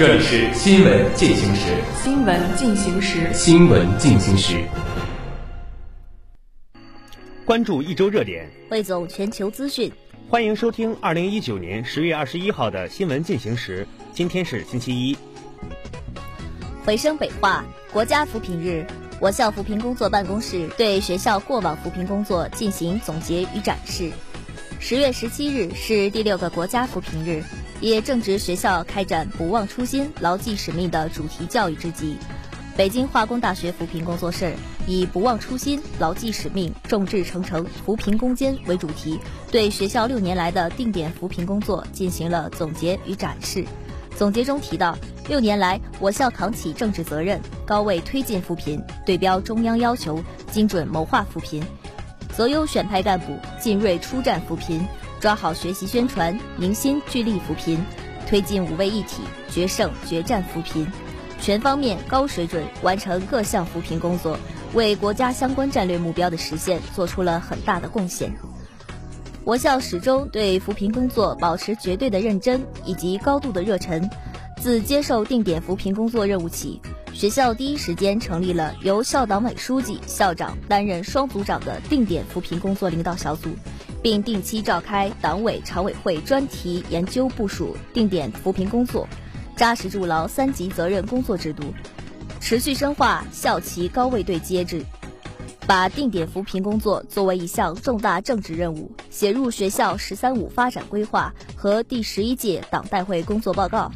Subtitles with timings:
[0.00, 1.76] 这里是新闻进行时。
[2.02, 3.30] 新闻进行时。
[3.34, 4.64] 新闻进行时。
[7.44, 9.92] 关注一周热点，汇总全球资讯。
[10.26, 13.86] 欢迎收听二零一九年十月二十一号的新闻进行时。
[14.14, 15.14] 今天是星期一。
[16.82, 18.86] 回声北化，国家扶贫日，
[19.20, 24.10] 我校扶贫工作办公室对学校过往扶贫工作进行总结与展示。
[24.78, 27.44] 十月十七日是第六个国家扶贫日，
[27.80, 32.16] 也正值学校开展“不忘初心、牢记使命”的主题教育之际。
[32.76, 34.54] 北京化工大学扶贫工作室
[34.86, 39.18] 以“不忘初心、牢记使命、众志成城扶贫攻坚”为主题，
[39.50, 43.64] 对学校六年来的定点扶贫工作进行了总结与展示。
[44.16, 44.96] 总结中提到，
[45.28, 51.62] 六年来，我校扛起政治责任，高位推进扶贫，对标中央要求，精准谋划扶贫，
[52.34, 54.86] 择优选派干部，进锐出战扶贫，
[55.20, 57.78] 抓好学习宣传，凝心聚力扶贫，
[58.26, 60.90] 推进五位一体，决胜决战扶贫。
[61.38, 64.38] 全方面、高水准完成各项扶贫工作，
[64.72, 68.34] 为国家相关战略目标的实现做出了很大的贡献。
[69.44, 74.08] 我校始终对扶贫工作保持绝对的认真以及高度的热忱。
[74.58, 76.78] 自接受定点扶贫工作任务起，
[77.14, 83.48] 学校第一时间成立了由校党委书记、校长担任双组长的定点扶贫工作领导小组，
[84.02, 89.06] 并定期召开党委常委会专题研究部署定点扶贫工作。
[89.56, 91.62] 扎实筑牢三级责任工作制度，
[92.40, 94.82] 持续深化校旗高位对接制，
[95.66, 103.92] 把定点扶贫工作作为一项重大政治任务，写入学校“十三五”发展规划和第十一届党代会工作报告。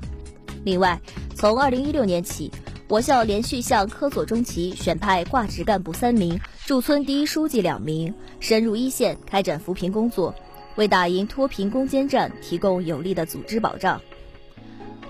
[0.64, 1.00] 另外，
[1.34, 2.50] 从二零一六年起，
[2.86, 10.34] 我校连续向科左中旗选派挂职干部三名、驻村第一书记两名，深入一线开展扶贫工作，
[10.76, 14.02] 为打赢脱贫攻坚战提供有力的组织保障。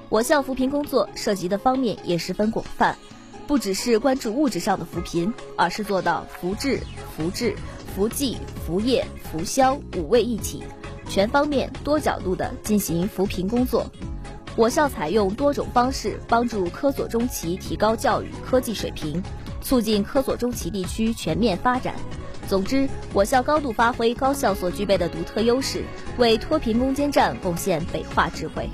[0.08, 2.96] 我校扶贫工作涉及的方面也十分广泛，
[3.48, 6.78] 不只是关注物质上的扶贫，而是做到扶志、
[7.16, 7.56] 扶志、
[7.96, 10.62] 扶济、扶业、扶销五位一体，
[11.08, 13.90] 全方面、多角度的进行扶贫工作。
[14.56, 19.20] 我校采用多种方式帮助科左中旗提高教育科技水平，
[19.60, 21.94] 促进科左中旗地区全面发展。
[22.46, 25.82] 总之，我校高度发挥高校所具备的独特优势，
[26.18, 28.70] 为脱贫攻坚战贡献北化智慧。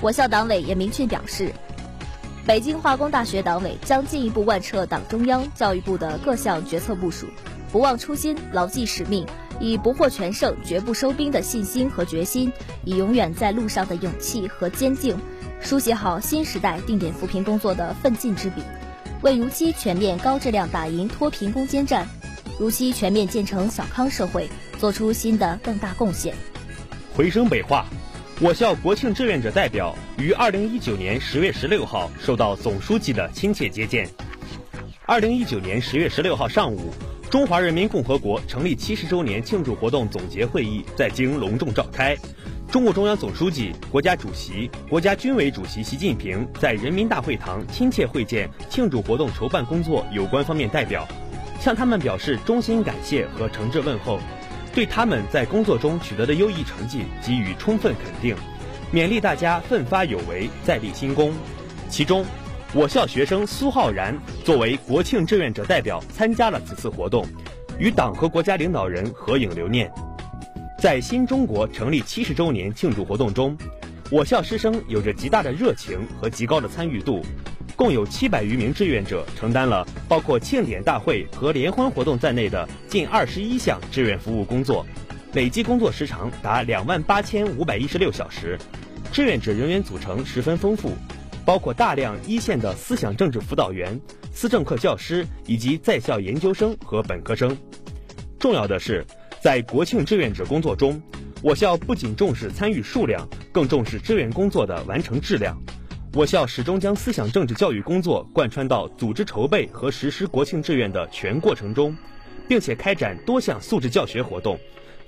[0.00, 1.52] 我校党委也明确表示，
[2.46, 7.26] 北京化工大学党委将进一步贯彻党中央、教育部的各项决策部署，
[7.70, 9.26] 不忘初心、牢记使命，
[9.60, 12.52] 以不获全胜绝不收兵的信心和决心，
[12.84, 15.16] 以永远在路上的勇气和坚定，
[15.60, 18.62] 书写好新时代定点扶贫工作的奋进之笔，
[19.22, 22.08] 为如期全面高质量打赢脱贫攻坚战，
[22.58, 24.48] 如期全面建成小康社会，
[24.78, 26.34] 做出新的更大贡献。
[27.14, 27.86] 回声北化。
[28.42, 34.08] 我校国庆志愿者代表于二零一九年十月十六号受到总书记的亲切接见。
[35.04, 36.90] 二零一九年十月十六号上午，
[37.30, 42.16] 中华人民共和国成立七十周年庆祝活动总结会议在京隆重召开。
[42.72, 51.06] 中共中央总书记、国家主席、国家军委主席习近平在人民大会堂亲切会见庆祝活动筹办工作有关方面代表，
[51.60, 54.18] 向他们表示衷心感谢和诚挚问候。
[54.74, 58.34] 对他们在工作中取得的优异成绩给予充分肯定，
[58.92, 61.32] 勉励大家奋发有为，再立新功。
[61.88, 62.24] 其中，
[62.72, 67.26] 我校学生苏浩然作为国庆志愿者代表参加了此次活动，
[67.80, 69.90] 与党和国家领导人合影留念。
[70.78, 73.58] 在新中国成立七十周年庆祝活动中，
[74.08, 77.20] 我校师生有着极大的热情和极高的参与度。
[77.74, 84.86] 共有七百余名志愿者承担了包括庆典大会和联欢活动在内的近二十一项志愿服务工作，
[85.32, 88.56] 累计工作时长达两万八千五百一十六小时。
[89.10, 90.92] 志愿者人员组成十分丰富，
[91.50, 94.00] 包括大量一线的思想政治辅导员、
[94.32, 97.58] 思政课教师以及在校研究生和本科生。
[98.38, 99.04] 重要的是，
[99.42, 101.02] 在国庆志愿者工作中，
[101.42, 105.60] 我校不仅重视参与数量，更重视志愿工作的完成质量。
[106.14, 111.96] 我校始终将思想政治教育工作贯穿到组织筹备和实施国庆志愿的全过程中，
[112.46, 114.56] 并且开展多项素质教学活动，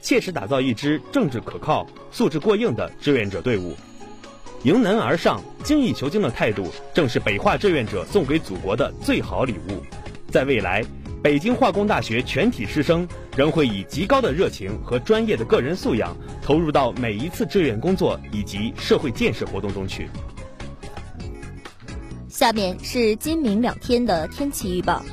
[0.01, 3.77] 切实打造一支政治可靠、素质过硬的志愿者队伍。
[4.65, 9.83] 迎难而上、精益求精的态度，正是北化志愿者送给祖国的最好礼物。
[10.31, 10.85] 在未来，
[11.21, 13.07] 北京化工大学全体师生
[13.37, 20.09] 仍会以极高的热情和专业的个人素养，投入到每一次志愿工作以及社会建设活动中去。
[22.29, 25.05] 下面是今明两天的天气预报：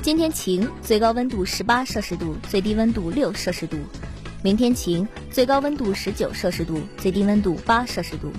[0.00, 3.76] 今天晴，最高温度十八摄氏度，最低温度六摄氏度；
[4.42, 8.32] 明天晴，最高温度十九摄氏度，最低温度八摄氏度。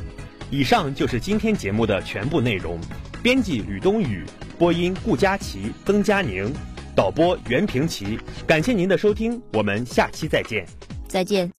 [0.49, 2.79] 以上就是今天节目的全部内容。
[3.23, 4.23] 编辑吕冬雨，
[4.57, 6.53] 播音顾佳琪、曾佳宁。
[6.95, 10.65] 导播袁平奇，感谢您的收听，我们下期再见。
[11.07, 11.51] 再见。